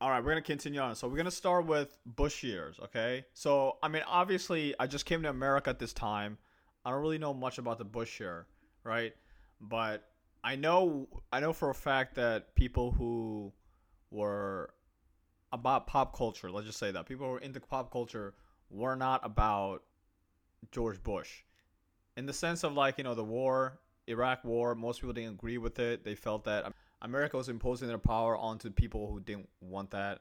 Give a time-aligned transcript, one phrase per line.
[0.00, 0.94] All right, we're gonna continue on.
[0.94, 3.24] So we're gonna start with Bush years, okay?
[3.34, 6.38] So I mean, obviously, I just came to America at this time.
[6.84, 8.46] I don't really know much about the Bush year,
[8.84, 9.12] right?
[9.60, 10.08] But
[10.44, 13.52] I know, I know for a fact that people who
[14.12, 14.70] were
[15.52, 18.34] about pop culture, let's just say that people who were into pop culture
[18.70, 19.82] were not about
[20.70, 21.42] George Bush,
[22.16, 24.76] in the sense of like you know the war, Iraq War.
[24.76, 26.04] Most people didn't agree with it.
[26.04, 26.72] They felt that
[27.02, 30.20] America was imposing their power onto people who didn't want that,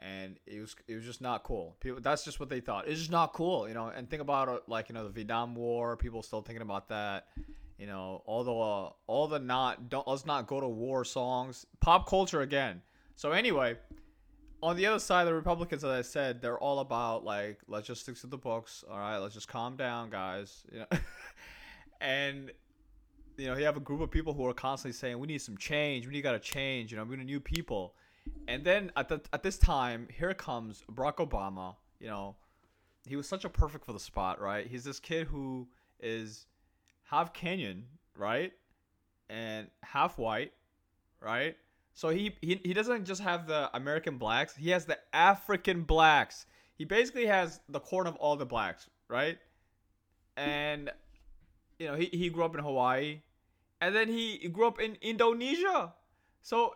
[0.00, 1.76] and it was it was just not cool.
[1.80, 2.88] People, that's just what they thought.
[2.88, 3.88] It's just not cool, you know.
[3.88, 5.96] And think about like you know the Vietnam War.
[5.96, 7.28] People still thinking about that.
[7.78, 11.66] You know, all the uh, all the not don't let's not go to war songs.
[11.80, 12.82] Pop culture again.
[13.14, 13.76] So anyway,
[14.62, 18.02] on the other side, the Republicans, as I said, they're all about like let's just
[18.02, 18.84] stick to the books.
[18.90, 20.62] All right, let's just calm down, guys.
[20.72, 20.86] You know,
[22.00, 22.50] and
[23.36, 25.56] you know, you have a group of people who are constantly saying, "We need some
[25.56, 26.06] change.
[26.06, 27.94] We need got to change." You know, we need new people.
[28.46, 31.76] And then at the at this time, here comes Barack Obama.
[31.98, 32.36] You know,
[33.06, 34.66] he was such a perfect for the spot, right?
[34.66, 35.68] He's this kid who
[36.00, 36.46] is
[37.04, 37.82] half Kenyan,
[38.16, 38.52] right,
[39.28, 40.52] and half white,
[41.20, 41.56] right.
[41.94, 46.46] So he, he he doesn't just have the American blacks; he has the African blacks.
[46.74, 49.38] He basically has the corn of all the blacks, right?
[50.36, 50.90] And
[51.82, 53.20] you know, he, he grew up in Hawaii,
[53.80, 55.92] and then he grew up in Indonesia.
[56.42, 56.74] So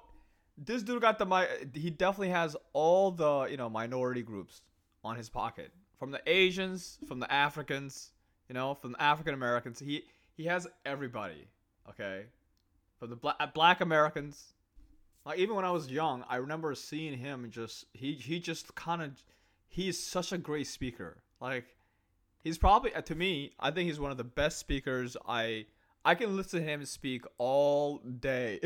[0.58, 4.62] this dude got the my he definitely has all the you know minority groups
[5.04, 8.10] on his pocket, from the Asians, from the Africans,
[8.48, 9.78] you know, from the African Americans.
[9.78, 10.02] He
[10.36, 11.46] he has everybody,
[11.88, 12.24] okay,
[12.98, 14.52] from the black uh, black Americans.
[15.24, 19.02] Like even when I was young, I remember seeing him just he he just kind
[19.02, 19.12] of
[19.68, 21.18] he's such a great speaker.
[21.40, 21.75] Like
[22.46, 25.16] he's probably to me, I think he's one of the best speakers.
[25.26, 25.66] I
[26.04, 28.60] I can listen to him speak all day,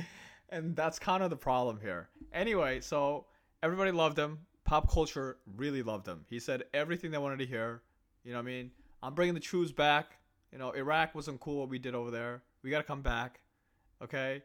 [0.50, 2.10] and that's kind of the problem here.
[2.34, 3.24] Anyway, so
[3.62, 4.40] everybody loved him.
[4.64, 6.26] Pop culture really loved him.
[6.28, 7.82] He said everything they wanted to hear.
[8.22, 8.70] You know what I mean?
[9.02, 10.18] I'm bringing the troops back.
[10.52, 12.42] You know, Iraq wasn't cool what we did over there.
[12.62, 13.40] We got to come back.
[14.04, 14.42] Okay?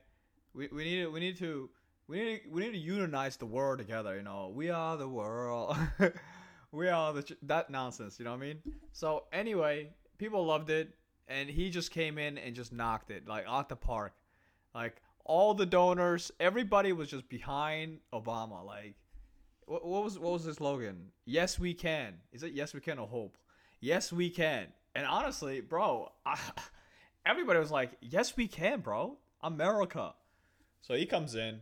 [0.53, 1.69] We, we need we need to
[2.07, 4.51] we need to, we need to unionize the world together, you know.
[4.55, 5.75] We are the world.
[6.71, 8.19] we are the that nonsense.
[8.19, 8.59] You know what I mean?
[8.91, 10.93] So anyway, people loved it,
[11.27, 14.13] and he just came in and just knocked it like out the park.
[14.73, 18.65] Like all the donors, everybody was just behind Obama.
[18.65, 18.95] Like,
[19.65, 21.11] what, what was what was his slogan?
[21.25, 22.15] Yes, we can.
[22.31, 23.37] Is it yes we can or hope?
[23.79, 24.67] Yes, we can.
[24.95, 26.37] And honestly, bro, I,
[27.25, 29.17] everybody was like, yes, we can, bro.
[29.43, 30.13] America.
[30.81, 31.59] So he comes in,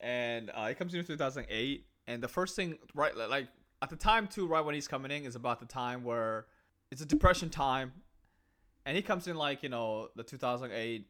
[0.00, 3.48] and uh, he comes in in 2008 and the first thing, right, like
[3.82, 6.46] at the time too, right when he's coming in, is about the time where
[6.90, 7.92] it's a depression time,
[8.84, 11.06] and he comes in like you know the 2008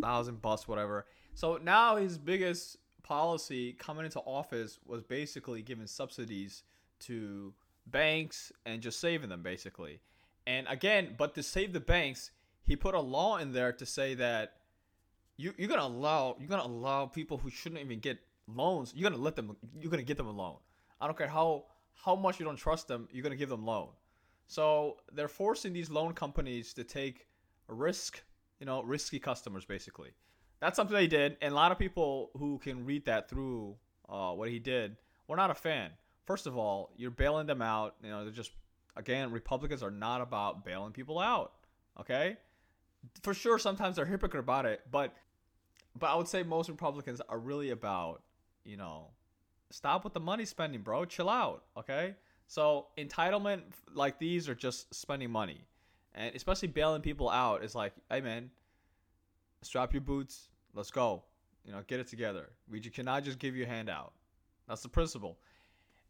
[0.00, 1.06] thousand bus whatever.
[1.34, 6.64] So now his biggest policy coming into office was basically giving subsidies
[7.00, 7.54] to
[7.86, 10.00] banks and just saving them basically.
[10.46, 12.30] And again, but to save the banks,
[12.64, 14.54] he put a law in there to say that
[15.36, 19.22] you you're gonna allow you're gonna allow people who shouldn't even get loans, you're gonna
[19.22, 19.56] let them.
[19.78, 20.56] You're gonna get them a loan.
[21.00, 21.64] I don't care how
[21.94, 23.08] how much you don't trust them.
[23.10, 23.88] You're gonna give them loan.
[24.46, 27.26] So they're forcing these loan companies to take
[27.68, 28.22] risk.
[28.60, 30.10] You know, risky customers basically.
[30.60, 33.76] That's something they did, and a lot of people who can read that through
[34.08, 34.96] uh, what he did
[35.28, 35.90] were not a fan.
[36.24, 37.96] First of all, you're bailing them out.
[38.02, 38.52] You know, they're just
[38.96, 41.52] again, Republicans are not about bailing people out.
[42.00, 42.36] Okay,
[43.22, 45.14] for sure, sometimes they're hypocrite about it, but
[45.98, 48.22] but I would say most Republicans are really about
[48.66, 49.08] you know,
[49.70, 51.04] stop with the money spending, bro.
[51.04, 52.14] Chill out, okay?
[52.48, 53.62] So entitlement
[53.94, 55.66] like these are just spending money,
[56.14, 58.50] and especially bailing people out is like, hey man,
[59.62, 61.22] strap your boots, let's go.
[61.64, 62.50] You know, get it together.
[62.70, 64.12] We cannot just give you a handout.
[64.68, 65.38] That's the principle.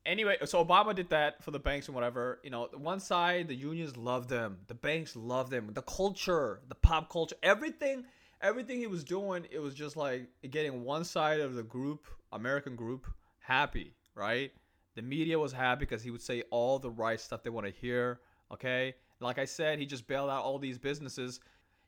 [0.04, 2.38] Anyway, so Obama did that for the banks and whatever.
[2.44, 6.74] You know, one side the unions love them, the banks love them, the culture, the
[6.76, 8.04] pop culture, everything
[8.40, 12.76] everything he was doing, it was just like getting one side of the group, American
[12.76, 13.06] group,
[13.38, 14.52] happy, right?
[14.94, 17.72] The media was happy because he would say all the right stuff they want to
[17.72, 18.20] hear.
[18.52, 21.40] Okay, like I said, he just bailed out all these businesses.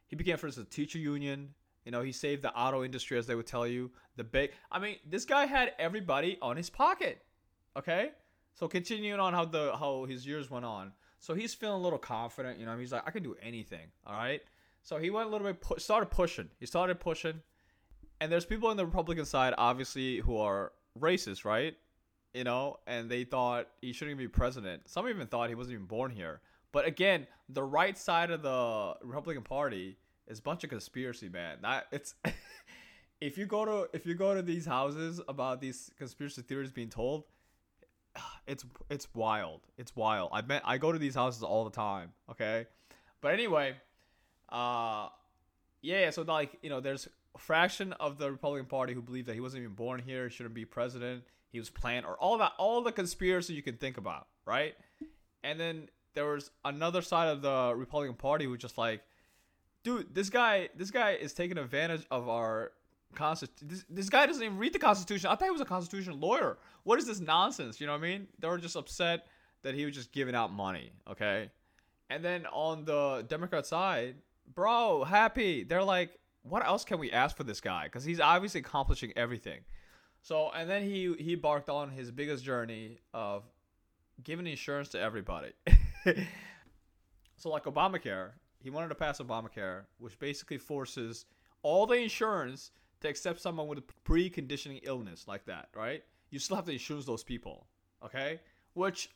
[0.07, 1.55] He began for instance, a teacher union.
[1.85, 3.91] You know, he saved the auto industry, as they would tell you.
[4.17, 7.23] The big, I mean, this guy had everybody on his pocket.
[7.77, 8.11] Okay,
[8.55, 11.99] so continuing on how the how his years went on, so he's feeling a little
[11.99, 12.59] confident.
[12.59, 13.87] You know, he's like, I can do anything.
[14.07, 14.43] All right.
[14.89, 16.49] So he went a little bit, pu- started pushing.
[16.59, 17.43] He started pushing,
[18.23, 21.77] and there's people on the Republican side, obviously, who are racist, right?
[22.33, 24.89] You know, and they thought he shouldn't even be president.
[24.89, 26.41] Some even thought he wasn't even born here.
[26.73, 31.59] But again, the right side of the Republican Party is a bunch of conspiracy, man.
[31.61, 32.15] That it's
[33.21, 36.89] if you go to if you go to these houses about these conspiracy theories being
[36.89, 37.25] told,
[38.47, 39.67] it's it's wild.
[39.77, 40.31] It's wild.
[40.33, 42.13] I bet I go to these houses all the time.
[42.31, 42.65] Okay,
[43.21, 43.75] but anyway,
[44.49, 45.09] uh,
[45.83, 46.11] yeah.
[46.11, 49.41] So like you know, there's a fraction of the Republican Party who believe that he
[49.41, 52.93] wasn't even born here, shouldn't be president, he was planned, or all that, all the
[52.93, 54.75] conspiracy you can think about, right?
[55.45, 59.03] And then there was another side of the Republican Party who just like,
[59.85, 62.73] dude, this guy, this guy is taking advantage of our
[63.15, 63.69] constitution.
[63.69, 65.31] This, this guy doesn't even read the Constitution.
[65.31, 66.59] I thought he was a constitutional lawyer.
[66.85, 67.81] What is this nonsense?
[67.81, 68.27] You know what I mean?
[68.39, 69.27] They were just upset
[69.63, 70.93] that he was just giving out money.
[71.09, 71.51] Okay,
[72.11, 74.17] and then on the Democrat side,
[74.55, 75.65] bro, happy.
[75.65, 77.85] They're like, what else can we ask for this guy?
[77.85, 79.61] Because he's obviously accomplishing everything.
[80.21, 83.45] So, and then he he embarked on his biggest journey of
[84.23, 85.53] giving insurance to everybody.
[87.37, 88.31] so, like Obamacare,
[88.61, 91.27] he wanted to pass Obamacare, which basically forces
[91.63, 96.03] all the insurance to accept someone with a preconditioning illness like that, right?
[96.31, 97.67] You still have to insure those people,
[98.05, 98.41] okay?
[98.75, 99.11] Which,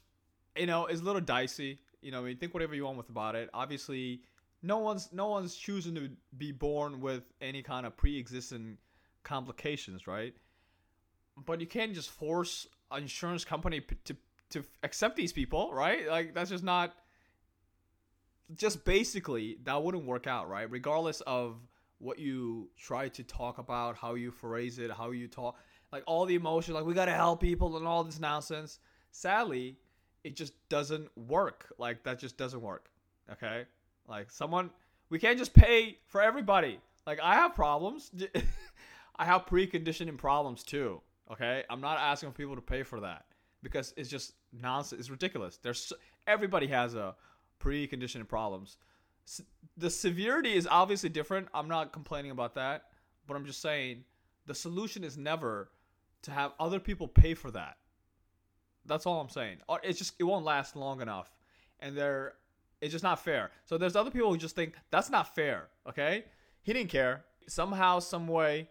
[0.56, 1.80] you know, is a little dicey.
[2.00, 3.50] You know, I mean, think whatever you want with about it.
[3.52, 4.22] Obviously,
[4.62, 8.78] no one's no one's choosing to be born with any kind of pre-existing
[9.24, 10.34] complications, right?
[11.36, 14.16] But you can't just force an insurance company to
[14.50, 16.08] to accept these people, right?
[16.08, 16.94] Like that's just not
[18.54, 20.70] just basically that wouldn't work out, right?
[20.70, 21.56] Regardless of
[21.98, 25.56] what you try to talk about, how you phrase it, how you talk,
[25.92, 28.78] like all the emotion, like we gotta help people and all this nonsense.
[29.10, 29.76] Sadly,
[30.24, 31.72] it just doesn't work.
[31.78, 32.90] Like that just doesn't work.
[33.30, 33.64] Okay,
[34.08, 34.70] like someone,
[35.10, 36.80] we can't just pay for everybody.
[37.06, 38.10] Like I have problems.
[39.16, 41.00] I have preconditioning problems too.
[41.30, 43.24] Okay, I'm not asking people to pay for that
[43.62, 45.00] because it's just nonsense.
[45.00, 45.58] It's ridiculous.
[45.58, 45.92] There's
[46.26, 47.14] everybody has a
[47.60, 48.76] preconditioning problems.
[49.76, 51.48] The severity is obviously different.
[51.54, 52.86] I'm not complaining about that,
[53.26, 54.04] but I'm just saying
[54.46, 55.70] the solution is never
[56.22, 57.76] to have other people pay for that.
[58.86, 59.58] That's all I'm saying.
[59.82, 61.30] It's just it won't last long enough,
[61.80, 62.34] and they're
[62.82, 63.50] it's just not fair.
[63.64, 65.68] So there's other people who just think that's not fair.
[65.88, 66.24] Okay,
[66.62, 67.24] he didn't care.
[67.48, 68.68] Somehow, some way,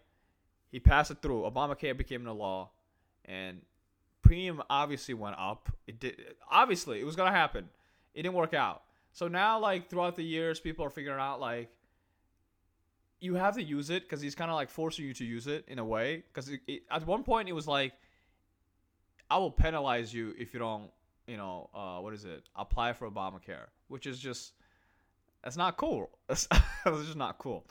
[0.70, 1.42] he passed it through.
[1.42, 2.70] Obamacare became a law,
[3.26, 3.62] and
[4.22, 5.70] premium obviously went up.
[5.88, 6.22] It did.
[6.52, 7.70] Obviously, it was gonna happen.
[8.14, 8.84] It didn't work out.
[9.14, 11.70] So now, like throughout the years, people are figuring out like
[13.22, 15.64] you have to use it because he's kind of like forcing you to use it
[15.68, 16.24] in a way.
[16.34, 16.52] Because
[16.90, 17.94] at one point, it was like,
[19.30, 20.90] I will penalize you if you don't,
[21.32, 22.44] you know, uh, what is it?
[22.58, 24.52] Apply for Obamacare, which is just
[25.42, 26.10] that's not cool.
[26.28, 26.48] That's
[26.86, 27.66] just not cool.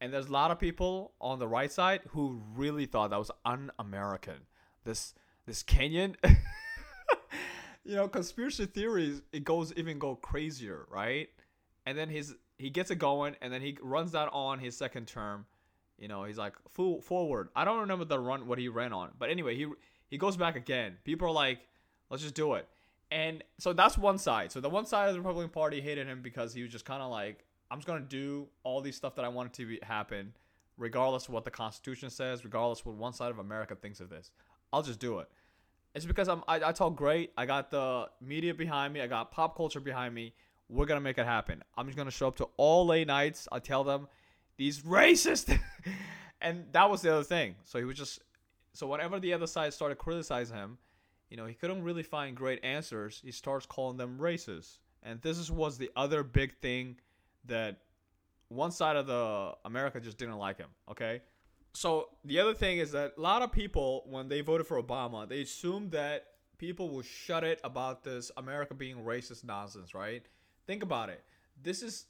[0.00, 3.30] And there's a lot of people on the right side who really thought that was
[3.44, 4.38] un-American.
[4.84, 5.14] This
[5.46, 6.16] this Kenyan.
[7.84, 11.28] you know, conspiracy theories it goes even go crazier, right?
[11.84, 15.06] And then his he gets it going, and then he runs that on his second
[15.06, 15.44] term.
[15.98, 17.50] You know, he's like full forward.
[17.54, 19.66] I don't remember the run what he ran on, but anyway, he
[20.08, 20.96] he goes back again.
[21.04, 21.60] People are like,
[22.08, 22.66] let's just do it.
[23.10, 24.52] And so that's one side.
[24.52, 27.02] So the one side of the Republican Party hated him because he was just kind
[27.02, 30.32] of like, I'm just gonna do all these stuff that I wanted to be, happen,
[30.76, 34.10] regardless of what the Constitution says, regardless of what one side of America thinks of
[34.10, 34.30] this.
[34.72, 35.28] I'll just do it.
[35.94, 37.32] It's because I'm I, I talk great.
[37.36, 39.00] I got the media behind me.
[39.00, 40.34] I got pop culture behind me.
[40.68, 41.62] We're gonna make it happen.
[41.76, 43.46] I'm just gonna show up to all late nights.
[43.52, 44.08] I tell them
[44.56, 45.56] these racist,
[46.40, 47.54] and that was the other thing.
[47.62, 48.20] So he was just
[48.72, 50.78] so whenever the other side started criticizing him,
[51.34, 53.20] you know, he couldn't really find great answers.
[53.24, 56.94] He starts calling them racist, and this is, was the other big thing
[57.46, 57.78] that
[58.46, 60.68] one side of the America just didn't like him.
[60.88, 61.22] Okay,
[61.72, 65.28] so the other thing is that a lot of people, when they voted for Obama,
[65.28, 66.26] they assumed that
[66.58, 70.22] people will shut it about this America being racist nonsense, right?
[70.68, 71.24] Think about it.
[71.60, 72.06] This is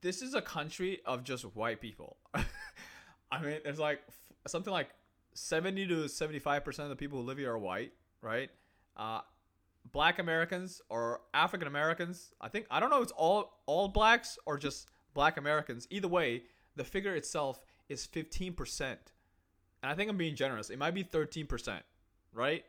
[0.00, 2.18] this is a country of just white people.
[3.32, 4.00] I mean, it's like
[4.46, 4.90] something like
[5.34, 7.90] 70 to 75% of the people who live here are white,
[8.22, 8.48] right?
[8.96, 9.20] Uh,
[9.92, 12.32] black Americans or African Americans.
[12.40, 15.86] I think I don't know it's all all blacks or just black Americans.
[15.90, 16.42] Either way,
[16.76, 18.80] the figure itself is 15%.
[18.82, 20.70] And I think I'm being generous.
[20.70, 21.80] It might be 13%,
[22.32, 22.64] right?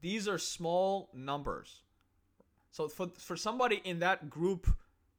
[0.00, 1.82] These are small numbers.
[2.70, 4.66] So for for somebody in that group,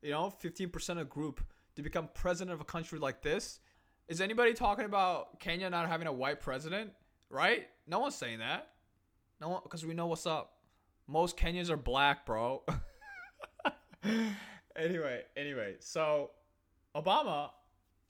[0.01, 1.41] you know, 15% of group
[1.75, 3.60] to become president of a country like this,
[4.07, 6.91] is anybody talking about Kenya not having a white president?
[7.29, 7.67] Right?
[7.88, 8.69] No one's saying that.
[9.43, 10.53] No because we know what's up.
[11.07, 12.63] Most Kenyans are black, bro.
[14.75, 16.31] anyway, anyway, so
[16.95, 17.50] Obama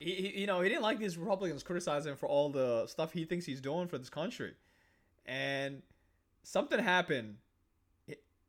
[0.03, 3.13] he, he, you know, he didn't like these Republicans criticizing him for all the stuff
[3.13, 4.53] he thinks he's doing for this country.
[5.25, 5.81] And
[6.43, 7.37] something happened.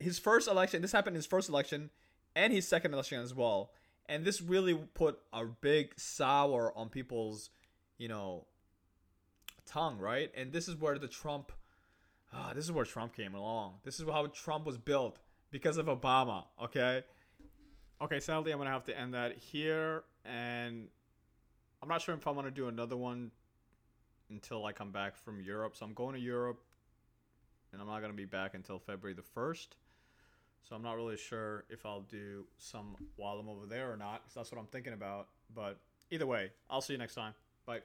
[0.01, 1.91] His first election, this happened in his first election
[2.35, 3.71] and his second election as well.
[4.07, 7.51] And this really put a big sour on people's,
[7.97, 8.47] you know,
[9.65, 10.31] tongue, right?
[10.37, 11.53] And this is where the Trump,
[12.35, 13.75] ah, this is where Trump came along.
[13.85, 15.19] This is how Trump was built
[15.51, 16.45] because of Obama.
[16.63, 17.05] Okay.
[18.01, 20.89] Okay, sadly, I'm gonna have to end that here, and
[21.83, 23.31] I'm not sure if I'm gonna do another one
[24.31, 25.77] until I come back from Europe.
[25.77, 26.61] So I'm going to Europe,
[27.73, 29.77] and I'm not gonna be back until February the first.
[30.69, 34.23] So I'm not really sure if I'll do some while I'm over there or not.
[34.35, 35.29] That's what I'm thinking about.
[35.55, 35.79] But
[36.11, 37.35] either way, I'll see you next time.
[37.67, 37.81] Bye.